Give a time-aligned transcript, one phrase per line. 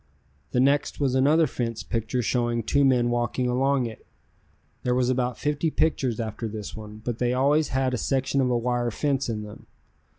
[0.49, 4.07] The next was another fence picture showing two men walking along it.
[4.81, 8.49] There was about fifty pictures after this one, but they always had a section of
[8.49, 9.67] a wire fence in them.